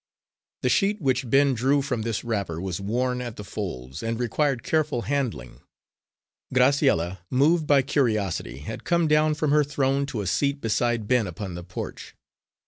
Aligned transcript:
The 0.63 0.69
sheet 0.69 0.99
which 0.99 1.29
Ben 1.29 1.53
drew 1.53 1.83
from 1.83 2.01
this 2.01 2.23
wrapper 2.23 2.59
was 2.59 2.81
worn 2.81 3.21
at 3.21 3.35
the 3.35 3.43
folds, 3.43 4.01
and 4.01 4.19
required 4.19 4.63
careful 4.63 5.03
handling. 5.03 5.61
Graciella, 6.51 7.19
moved 7.29 7.67
by 7.67 7.83
curiosity, 7.83 8.61
had 8.61 8.83
come 8.83 9.07
down 9.07 9.35
from 9.35 9.51
her 9.51 9.63
throne 9.63 10.07
to 10.07 10.21
a 10.21 10.25
seat 10.25 10.59
beside 10.59 11.07
Ben 11.07 11.27
upon 11.27 11.53
the 11.53 11.63
porch. 11.63 12.15